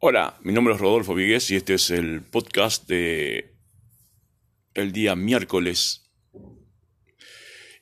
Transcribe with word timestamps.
Hola, 0.00 0.38
mi 0.42 0.52
nombre 0.52 0.74
es 0.74 0.80
Rodolfo 0.80 1.12
Vigués 1.12 1.50
y 1.50 1.56
este 1.56 1.74
es 1.74 1.90
el 1.90 2.22
podcast 2.22 2.86
de 2.86 3.56
el 4.74 4.92
día 4.92 5.16
miércoles. 5.16 6.08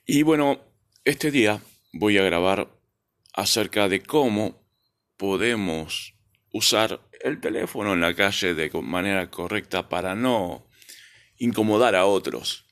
Y 0.07 0.23
bueno, 0.23 0.63
este 1.05 1.31
día 1.31 1.61
voy 1.93 2.17
a 2.17 2.23
grabar 2.23 2.75
acerca 3.35 3.91
de 3.91 4.03
cómo 4.03 4.67
podemos 5.19 6.15
usar 6.55 7.07
el 7.21 7.39
teléfono 7.39 7.93
en 7.93 8.01
la 8.01 8.15
calle 8.15 8.55
de 8.55 8.71
manera 8.81 9.31
correcta 9.31 9.91
para 9.91 10.15
no 10.15 10.71
incomodar 11.37 11.95
a 11.95 12.07
otros. 12.07 12.65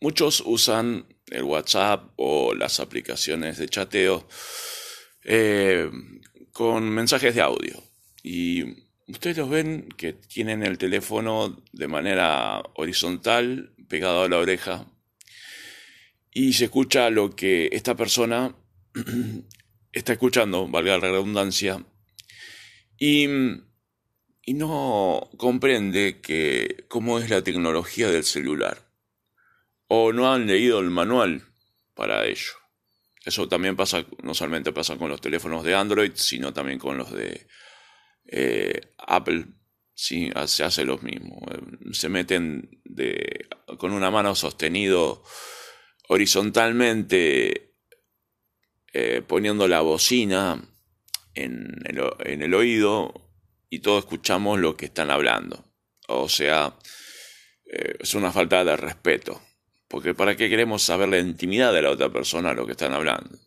Muchos 0.00 0.42
usan 0.44 1.06
el 1.28 1.44
WhatsApp 1.44 2.10
o 2.16 2.54
las 2.54 2.80
aplicaciones 2.80 3.56
de 3.56 3.68
chateo 3.68 4.26
eh, 5.22 5.88
con 6.50 6.90
mensajes 6.90 7.36
de 7.36 7.40
audio 7.40 7.87
y 8.30 8.62
ustedes 9.06 9.38
los 9.38 9.48
ven 9.48 9.88
que 9.96 10.12
tienen 10.12 10.62
el 10.62 10.76
teléfono 10.76 11.64
de 11.72 11.88
manera 11.88 12.60
horizontal, 12.74 13.72
pegado 13.88 14.24
a 14.24 14.28
la 14.28 14.36
oreja, 14.36 14.86
y 16.30 16.52
se 16.52 16.66
escucha 16.66 17.08
lo 17.08 17.34
que 17.34 17.70
esta 17.72 17.96
persona 17.96 18.54
está 19.92 20.12
escuchando, 20.12 20.68
valga 20.68 20.98
la 20.98 21.08
redundancia, 21.10 21.82
y, 22.98 23.26
y 24.42 24.52
no 24.52 25.30
comprende 25.38 26.20
que 26.20 26.84
cómo 26.88 27.18
es 27.18 27.30
la 27.30 27.42
tecnología 27.42 28.10
del 28.10 28.24
celular, 28.24 28.92
o 29.86 30.12
no 30.12 30.30
han 30.30 30.46
leído 30.46 30.80
el 30.80 30.90
manual 30.90 31.44
para 31.94 32.26
ello. 32.26 32.52
Eso 33.24 33.48
también 33.48 33.74
pasa, 33.74 34.04
no 34.22 34.34
solamente 34.34 34.70
pasa 34.72 34.98
con 34.98 35.08
los 35.08 35.22
teléfonos 35.22 35.64
de 35.64 35.74
Android, 35.74 36.12
sino 36.14 36.52
también 36.52 36.78
con 36.78 36.98
los 36.98 37.10
de 37.10 37.46
eh, 38.28 38.94
Apple 38.98 39.46
sí, 39.94 40.30
se 40.46 40.64
hace 40.64 40.84
lo 40.84 40.98
mismo. 40.98 41.40
Se 41.92 42.08
meten 42.08 42.82
con 43.78 43.92
una 43.92 44.10
mano 44.10 44.34
sostenido 44.34 45.24
horizontalmente, 46.08 47.74
eh, 48.92 49.22
poniendo 49.26 49.68
la 49.68 49.80
bocina 49.80 50.62
en 51.34 51.74
el, 51.84 52.54
oído 52.54 53.30
y 53.70 53.80
todos 53.80 54.04
escuchamos 54.04 54.58
lo 54.58 54.76
que 54.76 54.86
están 54.86 55.10
hablando. 55.10 55.64
O 56.08 56.28
sea, 56.28 56.76
eh, 57.66 57.96
es 58.00 58.14
una 58.14 58.32
falta 58.32 58.64
de 58.64 58.76
respeto. 58.76 59.40
Porque 59.88 60.14
¿para 60.14 60.36
qué 60.36 60.50
queremos 60.50 60.82
saber 60.82 61.08
la 61.08 61.18
intimidad 61.18 61.72
de 61.72 61.82
la 61.82 61.90
otra 61.90 62.10
persona 62.10 62.52
lo 62.52 62.66
que 62.66 62.72
están 62.72 62.92
hablando? 62.92 63.38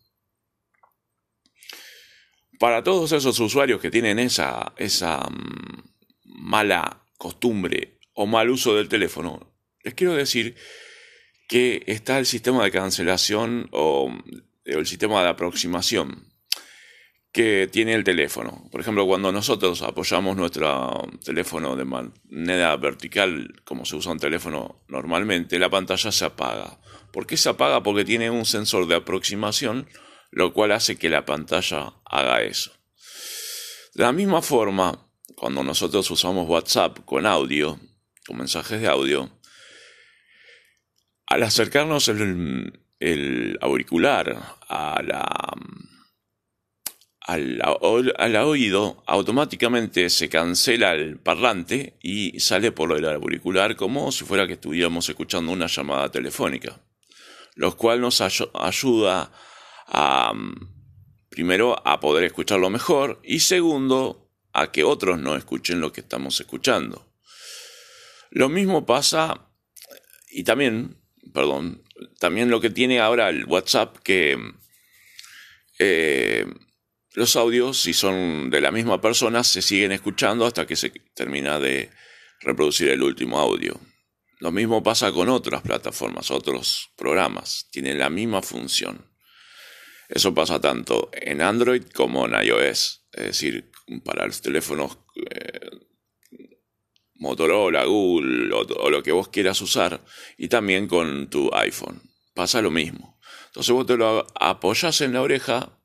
Para 2.58 2.82
todos 2.82 3.12
esos 3.12 3.38
usuarios 3.40 3.80
que 3.80 3.90
tienen 3.90 4.18
esa, 4.18 4.72
esa 4.76 5.18
mm, 5.18 5.82
mala 6.24 7.04
costumbre 7.18 7.98
o 8.14 8.26
mal 8.26 8.50
uso 8.50 8.74
del 8.74 8.88
teléfono, 8.88 9.54
les 9.82 9.94
quiero 9.94 10.14
decir 10.14 10.54
que 11.48 11.82
está 11.86 12.18
el 12.18 12.26
sistema 12.26 12.64
de 12.64 12.70
cancelación 12.70 13.68
o 13.72 14.10
el 14.64 14.86
sistema 14.86 15.22
de 15.22 15.28
aproximación 15.28 16.32
que 17.32 17.66
tiene 17.72 17.94
el 17.94 18.04
teléfono. 18.04 18.68
Por 18.70 18.82
ejemplo, 18.82 19.06
cuando 19.06 19.32
nosotros 19.32 19.80
apoyamos 19.82 20.36
nuestro 20.36 21.08
teléfono 21.24 21.74
de 21.76 21.86
manera 21.86 22.76
vertical, 22.76 23.54
como 23.64 23.86
se 23.86 23.96
usa 23.96 24.12
un 24.12 24.18
teléfono 24.18 24.82
normalmente, 24.88 25.58
la 25.58 25.70
pantalla 25.70 26.12
se 26.12 26.26
apaga. 26.26 26.78
¿Por 27.10 27.26
qué 27.26 27.38
se 27.38 27.48
apaga? 27.48 27.82
Porque 27.82 28.04
tiene 28.04 28.30
un 28.30 28.44
sensor 28.44 28.86
de 28.86 28.96
aproximación 28.96 29.88
lo 30.32 30.52
cual 30.52 30.72
hace 30.72 30.96
que 30.96 31.08
la 31.08 31.24
pantalla 31.24 31.94
haga 32.04 32.42
eso. 32.42 32.72
De 33.94 34.02
la 34.02 34.12
misma 34.12 34.42
forma, 34.42 35.08
cuando 35.36 35.62
nosotros 35.62 36.10
usamos 36.10 36.48
WhatsApp 36.48 37.00
con 37.04 37.26
audio, 37.26 37.78
con 38.26 38.38
mensajes 38.38 38.80
de 38.80 38.88
audio, 38.88 39.30
al 41.26 41.42
acercarnos 41.42 42.08
el, 42.08 43.58
auricular 43.60 44.58
a 44.68 45.02
la, 45.02 45.54
al, 47.26 48.36
oído, 48.36 49.02
automáticamente 49.06 50.08
se 50.08 50.28
cancela 50.30 50.94
el 50.94 51.18
parlante 51.18 51.98
y 52.02 52.40
sale 52.40 52.72
por 52.72 52.96
el 52.96 53.04
auricular 53.04 53.76
como 53.76 54.10
si 54.12 54.24
fuera 54.24 54.46
que 54.46 54.54
estuviéramos 54.54 55.08
escuchando 55.08 55.52
una 55.52 55.66
llamada 55.66 56.10
telefónica, 56.10 56.80
lo 57.54 57.76
cual 57.76 58.00
nos 58.00 58.20
ayuda 58.20 59.22
a, 59.22 59.30
primero, 61.28 61.86
a 61.86 62.00
poder 62.00 62.24
escucharlo 62.24 62.70
mejor 62.70 63.20
y 63.24 63.40
segundo, 63.40 64.30
a 64.52 64.70
que 64.70 64.84
otros 64.84 65.18
no 65.18 65.36
escuchen 65.36 65.80
lo 65.80 65.92
que 65.92 66.02
estamos 66.02 66.38
escuchando. 66.40 67.12
Lo 68.30 68.48
mismo 68.48 68.86
pasa, 68.86 69.48
y 70.30 70.44
también, 70.44 70.96
perdón, 71.32 71.82
también 72.18 72.50
lo 72.50 72.60
que 72.60 72.70
tiene 72.70 73.00
ahora 73.00 73.28
el 73.28 73.44
WhatsApp, 73.44 73.98
que 73.98 74.38
eh, 75.78 76.46
los 77.14 77.36
audios, 77.36 77.78
si 77.78 77.92
son 77.92 78.48
de 78.50 78.60
la 78.60 78.70
misma 78.70 79.00
persona, 79.00 79.44
se 79.44 79.60
siguen 79.60 79.92
escuchando 79.92 80.46
hasta 80.46 80.66
que 80.66 80.76
se 80.76 80.90
termina 81.14 81.58
de 81.58 81.90
reproducir 82.40 82.88
el 82.88 83.02
último 83.02 83.38
audio. 83.38 83.78
Lo 84.38 84.50
mismo 84.50 84.82
pasa 84.82 85.12
con 85.12 85.28
otras 85.28 85.62
plataformas, 85.62 86.30
otros 86.30 86.90
programas, 86.96 87.68
tienen 87.70 87.98
la 87.98 88.10
misma 88.10 88.42
función. 88.42 89.11
Eso 90.12 90.34
pasa 90.34 90.60
tanto 90.60 91.08
en 91.14 91.40
Android 91.40 91.84
como 91.94 92.26
en 92.26 92.34
iOS, 92.44 93.06
es 93.12 93.24
decir, 93.24 93.70
para 94.04 94.26
los 94.26 94.42
teléfonos 94.42 94.98
eh, 95.30 95.70
Motorola, 97.14 97.86
Google 97.86 98.52
o, 98.52 98.90
lo 98.90 99.02
que 99.02 99.10
vos 99.10 99.28
quieras 99.28 99.62
usar, 99.62 100.04
y 100.36 100.48
también 100.48 100.86
con 100.86 101.30
tu 101.30 101.48
iPhone. 101.54 102.02
Pasa 102.34 102.60
lo 102.60 102.70
mismo. 102.70 103.18
Entonces 103.46 103.72
vos 103.72 103.86
te 103.86 103.96
lo 103.96 104.26
apoyas 104.38 105.00
en 105.00 105.14
la 105.14 105.22
oreja 105.22 105.78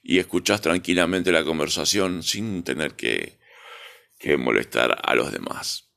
y 0.00 0.18
escuchás 0.18 0.60
tranquilamente 0.60 1.32
la 1.32 1.42
conversación 1.42 2.22
sin 2.22 2.62
tener 2.62 2.94
que, 2.94 3.40
que 4.16 4.36
molestar 4.36 4.96
a 5.02 5.14
los 5.16 5.32
demás. 5.32 5.90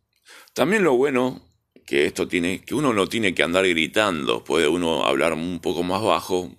También 0.55 0.83
lo 0.83 0.95
bueno 0.95 1.53
que 1.85 2.07
esto 2.07 2.27
tiene, 2.27 2.61
que 2.61 2.73
uno 2.73 2.93
no 2.93 3.07
tiene 3.07 3.35
que 3.35 3.43
andar 3.43 3.67
gritando, 3.67 4.43
puede 4.43 4.67
uno 4.67 5.05
hablar 5.05 5.33
un 5.33 5.59
poco 5.59 5.83
más 5.83 6.01
bajo 6.01 6.51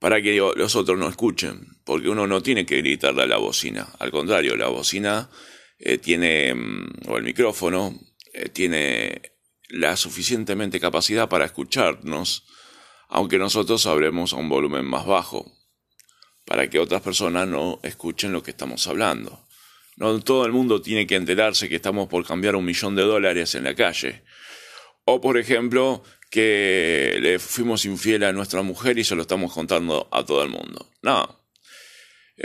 para 0.00 0.20
que 0.22 0.34
los 0.34 0.74
otros 0.74 0.98
no 0.98 1.08
escuchen, 1.08 1.78
porque 1.84 2.08
uno 2.08 2.26
no 2.26 2.42
tiene 2.42 2.66
que 2.66 2.78
gritarle 2.78 3.22
a 3.22 3.26
la 3.26 3.36
bocina, 3.36 3.86
al 3.98 4.10
contrario, 4.10 4.56
la 4.56 4.68
bocina 4.68 5.30
eh, 5.78 5.98
tiene, 5.98 6.54
mm, 6.54 7.08
o 7.08 7.18
el 7.18 7.22
micrófono, 7.22 8.00
eh, 8.32 8.48
tiene 8.48 9.20
la 9.68 9.96
suficientemente 9.96 10.80
capacidad 10.80 11.28
para 11.28 11.44
escucharnos, 11.44 12.46
aunque 13.08 13.38
nosotros 13.38 13.86
hablemos 13.86 14.32
a 14.32 14.36
un 14.36 14.48
volumen 14.48 14.86
más 14.86 15.04
bajo, 15.04 15.52
para 16.46 16.68
que 16.70 16.78
otras 16.78 17.02
personas 17.02 17.46
no 17.46 17.78
escuchen 17.82 18.32
lo 18.32 18.42
que 18.42 18.52
estamos 18.52 18.86
hablando. 18.86 19.46
No 19.96 20.18
todo 20.20 20.46
el 20.46 20.52
mundo 20.52 20.80
tiene 20.80 21.06
que 21.06 21.16
enterarse 21.16 21.68
que 21.68 21.76
estamos 21.76 22.08
por 22.08 22.26
cambiar 22.26 22.56
un 22.56 22.64
millón 22.64 22.96
de 22.96 23.02
dólares 23.02 23.54
en 23.54 23.64
la 23.64 23.74
calle. 23.74 24.24
O, 25.12 25.20
por 25.20 25.38
ejemplo, 25.38 26.04
que 26.30 27.18
le 27.20 27.40
fuimos 27.40 27.84
infiel 27.84 28.22
a 28.22 28.32
nuestra 28.32 28.62
mujer 28.62 28.96
y 28.96 29.02
se 29.02 29.16
lo 29.16 29.22
estamos 29.22 29.52
contando 29.52 30.06
a 30.12 30.24
todo 30.24 30.44
el 30.44 30.50
mundo. 30.50 30.88
No. 31.02 31.42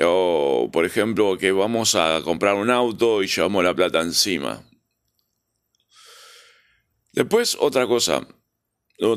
O, 0.02 0.70
por 0.74 0.84
ejemplo, 0.84 1.38
que 1.38 1.52
vamos 1.52 1.94
a 1.94 2.22
comprar 2.24 2.56
un 2.56 2.72
auto 2.72 3.22
y 3.22 3.28
llevamos 3.28 3.64
la 3.64 3.76
plata 3.76 4.02
encima. 4.02 4.68
Después, 7.14 7.56
otra 7.60 7.86
cosa. 7.86 8.28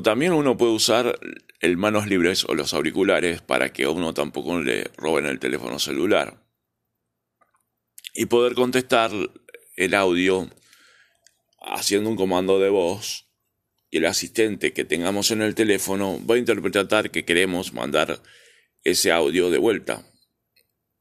También 0.04 0.34
uno 0.34 0.58
puede 0.58 0.72
usar 0.72 1.18
el 1.60 1.76
manos 1.78 2.06
libres 2.06 2.44
o 2.44 2.54
los 2.54 2.74
auriculares 2.74 3.40
para 3.40 3.72
que 3.72 3.84
a 3.84 3.90
uno 3.90 4.12
tampoco 4.12 4.60
le 4.60 4.90
roben 4.98 5.24
el 5.24 5.38
teléfono 5.38 5.78
celular. 5.78 6.44
Y 8.12 8.26
poder 8.26 8.54
contestar 8.54 9.10
el 9.76 9.94
audio 9.94 10.50
haciendo 11.60 12.10
un 12.10 12.16
comando 12.16 12.58
de 12.60 12.68
voz 12.68 13.27
y 13.90 13.98
el 13.98 14.06
asistente 14.06 14.72
que 14.72 14.84
tengamos 14.84 15.30
en 15.30 15.42
el 15.42 15.54
teléfono 15.54 16.20
va 16.26 16.34
a 16.34 16.38
interpretar 16.38 17.10
que 17.10 17.24
queremos 17.24 17.72
mandar 17.72 18.20
ese 18.84 19.12
audio 19.12 19.50
de 19.50 19.58
vuelta. 19.58 20.04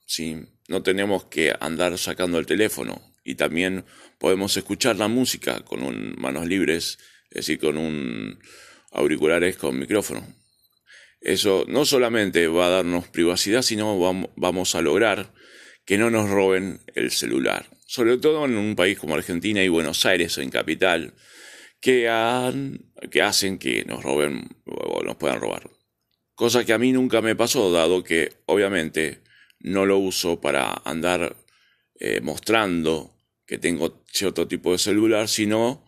¿Sí? 0.06 0.38
No 0.68 0.84
tenemos 0.84 1.26
que 1.26 1.54
andar 1.60 1.98
sacando 1.98 2.40
el 2.40 2.46
teléfono 2.46 3.02
y 3.24 3.36
también 3.36 3.86
podemos 4.20 4.56
escuchar 4.56 4.96
la 4.96 5.08
música 5.08 5.62
con 5.62 5.84
un, 5.84 6.16
manos 6.18 6.48
libres, 6.48 6.98
es 7.30 7.46
decir, 7.46 7.60
con 7.60 7.78
un 7.78 8.40
auriculares 8.92 9.58
con 9.58 9.78
micrófono. 9.78 10.26
Eso 11.20 11.66
no 11.68 11.86
solamente 11.86 12.48
va 12.48 12.68
a 12.68 12.70
darnos 12.70 13.08
privacidad, 13.08 13.62
sino 13.62 14.00
vamos 14.36 14.76
a 14.76 14.82
lograr 14.82 15.34
que 15.86 15.98
no 15.98 16.10
nos 16.10 16.30
roben 16.30 16.80
el 16.96 17.12
celular. 17.12 17.66
Sobre 17.86 18.18
todo 18.18 18.46
en 18.46 18.58
un 18.58 18.76
país 18.76 18.98
como 18.98 19.16
Argentina 19.16 19.64
y 19.64 19.70
Buenos 19.70 20.06
Aires, 20.06 20.38
en 20.38 20.50
capital, 20.50 21.14
que, 21.80 22.10
han, 22.10 22.92
que 23.12 23.22
hacen 23.22 23.58
que 23.58 23.86
nos 23.86 24.04
roben 24.04 24.50
o 24.66 25.04
nos 25.04 25.16
puedan 25.16 25.40
robar. 25.40 25.70
Cosa 26.36 26.66
que 26.66 26.74
a 26.74 26.78
mí 26.78 26.92
nunca 26.92 27.22
me 27.22 27.36
pasó, 27.36 27.72
dado 27.72 28.04
que 28.04 28.34
obviamente 28.46 29.22
no 29.60 29.86
lo 29.86 29.98
uso 29.98 30.40
para 30.40 30.82
andar 30.86 31.36
eh, 32.00 32.22
mostrando 32.22 33.16
que 33.46 33.58
tengo 33.58 34.04
cierto 34.12 34.48
tipo 34.48 34.72
de 34.72 34.78
celular, 34.78 35.28
sino 35.28 35.88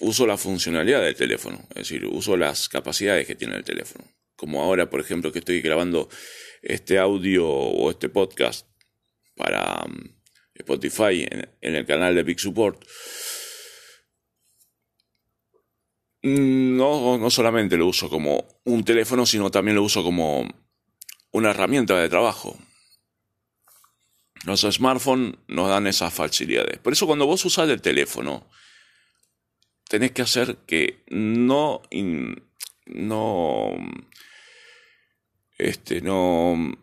uso 0.00 0.26
la 0.26 0.36
funcionalidad 0.36 1.02
del 1.02 1.14
teléfono, 1.14 1.64
es 1.70 1.88
decir, 1.88 2.06
uso 2.06 2.36
las 2.36 2.68
capacidades 2.68 3.26
que 3.26 3.34
tiene 3.34 3.56
el 3.56 3.64
teléfono. 3.64 4.04
Como 4.34 4.62
ahora, 4.62 4.90
por 4.90 5.00
ejemplo, 5.00 5.32
que 5.32 5.38
estoy 5.38 5.60
grabando 5.60 6.08
este 6.62 6.98
audio 6.98 7.48
o 7.48 7.90
este 7.90 8.08
podcast 8.08 8.66
para 9.34 9.84
mm, 9.86 10.16
Spotify 10.54 11.26
en, 11.60 11.74
el 11.74 11.86
canal 11.86 12.14
de 12.14 12.22
Big 12.22 12.40
Support. 12.40 12.84
Mm, 16.26 16.76
no, 16.76 17.18
no 17.18 17.30
solamente 17.30 17.76
lo 17.76 17.86
uso 17.86 18.10
como 18.10 18.44
un 18.64 18.84
teléfono, 18.84 19.24
sino 19.24 19.48
también 19.48 19.76
lo 19.76 19.84
uso 19.84 20.02
como 20.02 20.44
una 21.30 21.50
herramienta 21.50 21.96
de 21.96 22.08
trabajo. 22.08 22.58
Los 24.44 24.62
smartphones 24.62 25.36
nos 25.46 25.68
dan 25.68 25.86
esas 25.86 26.12
facilidades. 26.12 26.78
Por 26.78 26.92
eso 26.94 27.06
cuando 27.06 27.26
vos 27.26 27.44
usás 27.44 27.68
el 27.68 27.80
teléfono, 27.80 28.44
tenés 29.88 30.10
que 30.10 30.22
hacer 30.22 30.56
que 30.66 31.04
no, 31.10 31.82
no, 32.86 33.70
este, 35.58 36.00
no, 36.00 36.76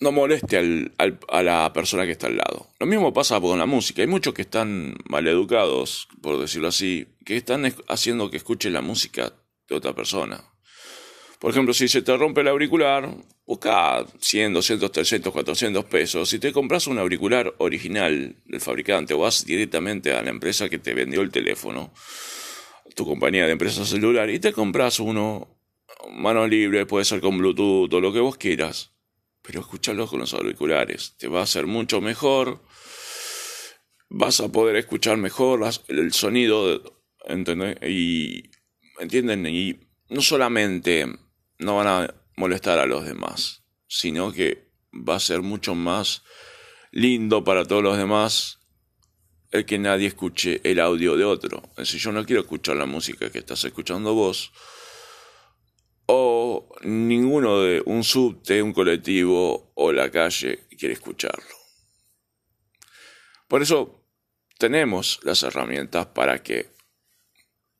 no 0.00 0.12
moleste 0.12 0.56
a 1.28 1.42
la 1.42 1.72
persona 1.72 2.06
que 2.06 2.12
está 2.12 2.26
al 2.26 2.38
lado. 2.38 2.68
Lo 2.78 2.86
mismo 2.86 3.12
pasa 3.12 3.38
con 3.40 3.58
la 3.58 3.66
música. 3.66 4.00
Hay 4.00 4.08
muchos 4.08 4.32
que 4.32 4.42
están 4.42 4.96
maleducados, 5.08 6.08
por 6.22 6.40
decirlo 6.40 6.68
así, 6.68 7.06
que 7.24 7.36
están 7.36 7.72
haciendo 7.86 8.30
que 8.30 8.38
escuchen 8.38 8.72
la 8.72 8.80
música 8.80 9.32
de 9.68 9.76
otra 9.76 9.94
persona. 9.94 10.42
Por 11.38 11.50
ejemplo, 11.50 11.74
si 11.74 11.88
se 11.88 12.02
te 12.02 12.16
rompe 12.16 12.40
el 12.40 12.48
auricular, 12.48 13.14
busca 13.46 14.04
100, 14.18 14.54
200, 14.54 14.90
300, 14.90 15.32
400 15.32 15.84
pesos. 15.84 16.28
Si 16.28 16.38
te 16.38 16.52
compras 16.52 16.86
un 16.86 16.98
auricular 16.98 17.54
original 17.58 18.36
del 18.46 18.60
fabricante 18.60 19.14
o 19.14 19.18
vas 19.18 19.44
directamente 19.44 20.12
a 20.12 20.22
la 20.22 20.30
empresa 20.30 20.68
que 20.68 20.78
te 20.78 20.94
vendió 20.94 21.20
el 21.20 21.30
teléfono, 21.30 21.92
tu 22.94 23.06
compañía 23.06 23.46
de 23.46 23.52
empresa 23.52 23.84
celular, 23.84 24.30
y 24.30 24.38
te 24.38 24.52
compras 24.52 24.98
uno, 25.00 25.48
mano 26.10 26.46
libre, 26.46 26.86
puede 26.86 27.04
ser 27.04 27.20
con 27.20 27.38
Bluetooth 27.38 27.92
o 27.92 28.00
lo 28.00 28.12
que 28.12 28.20
vos 28.20 28.36
quieras, 28.36 28.92
pero 29.42 29.60
escúchalo 29.60 30.06
con 30.06 30.20
los 30.20 30.34
auriculares. 30.34 31.16
Te 31.18 31.28
va 31.28 31.42
a 31.42 31.46
ser 31.46 31.66
mucho 31.66 32.00
mejor, 32.00 32.62
vas 34.08 34.40
a 34.40 34.50
poder 34.50 34.76
escuchar 34.76 35.16
mejor 35.16 35.60
el 35.88 36.12
sonido, 36.12 37.02
¿entendés? 37.26 37.76
Y, 37.88 38.50
¿entienden? 38.98 39.46
Y 39.46 39.80
no 40.08 40.20
solamente 40.20 41.06
no 41.58 41.76
van 41.76 41.86
a 41.86 42.14
molestar 42.36 42.78
a 42.78 42.86
los 42.86 43.04
demás, 43.04 43.64
sino 43.86 44.32
que 44.32 44.70
va 44.92 45.16
a 45.16 45.20
ser 45.20 45.42
mucho 45.42 45.74
más 45.74 46.22
lindo 46.90 47.44
para 47.44 47.64
todos 47.64 47.82
los 47.82 47.96
demás 47.96 48.58
el 49.50 49.64
que 49.64 49.78
nadie 49.78 50.08
escuche 50.08 50.60
el 50.64 50.80
audio 50.80 51.16
de 51.16 51.24
otro. 51.24 51.62
Es 51.70 51.88
decir, 51.88 52.00
yo 52.00 52.12
no 52.12 52.24
quiero 52.24 52.42
escuchar 52.42 52.76
la 52.76 52.86
música 52.86 53.30
que 53.30 53.38
estás 53.38 53.64
escuchando 53.64 54.14
vos, 54.14 54.52
o 56.12 56.66
ninguno 56.82 57.60
de 57.60 57.82
un 57.86 58.02
subte, 58.02 58.60
un 58.60 58.72
colectivo 58.72 59.70
o 59.74 59.92
la 59.92 60.10
calle 60.10 60.66
quiere 60.76 60.94
escucharlo. 60.94 61.54
Por 63.46 63.62
eso 63.62 64.02
tenemos 64.58 65.20
las 65.22 65.44
herramientas 65.44 66.06
para 66.06 66.42
que 66.42 66.72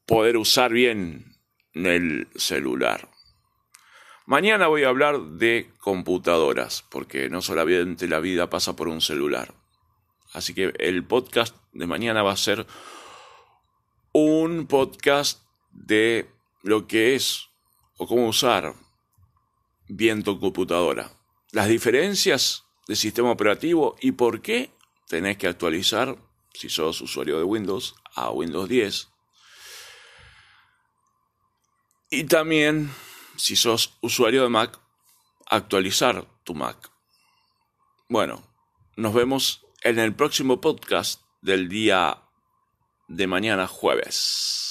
poder 0.06 0.36
usar 0.36 0.72
bien 0.72 1.36
el 1.74 2.28
celular. 2.36 3.08
Mañana 4.26 4.68
voy 4.68 4.84
a 4.84 4.90
hablar 4.90 5.20
de 5.20 5.72
computadoras, 5.78 6.84
porque 6.88 7.28
no 7.30 7.42
solamente 7.42 8.06
la 8.06 8.20
vida 8.20 8.48
pasa 8.48 8.76
por 8.76 8.86
un 8.86 9.00
celular. 9.00 9.54
Así 10.32 10.54
que 10.54 10.72
el 10.78 11.04
podcast 11.04 11.56
de 11.72 11.88
mañana 11.88 12.22
va 12.22 12.32
a 12.32 12.36
ser 12.36 12.64
un 14.12 14.68
podcast 14.68 15.42
de 15.72 16.30
lo 16.62 16.86
que 16.86 17.16
es 17.16 17.49
o 18.00 18.06
cómo 18.06 18.28
usar 18.28 18.74
bien 19.86 20.22
tu 20.22 20.40
computadora. 20.40 21.10
Las 21.52 21.68
diferencias 21.68 22.64
del 22.88 22.96
sistema 22.96 23.30
operativo 23.30 23.96
y 24.00 24.12
por 24.12 24.40
qué 24.40 24.70
tenés 25.06 25.36
que 25.36 25.46
actualizar, 25.46 26.16
si 26.54 26.70
sos 26.70 27.02
usuario 27.02 27.36
de 27.36 27.44
Windows, 27.44 27.94
a 28.14 28.30
Windows 28.30 28.70
10. 28.70 29.08
Y 32.08 32.24
también 32.24 32.90
si 33.36 33.54
sos 33.54 33.98
usuario 34.00 34.44
de 34.44 34.48
Mac, 34.48 34.80
actualizar 35.46 36.26
tu 36.42 36.54
Mac. 36.54 36.90
Bueno, 38.08 38.42
nos 38.96 39.12
vemos 39.12 39.66
en 39.82 39.98
el 39.98 40.14
próximo 40.14 40.58
podcast 40.62 41.20
del 41.42 41.68
día 41.68 42.22
de 43.08 43.26
mañana 43.26 43.66
jueves. 43.66 44.69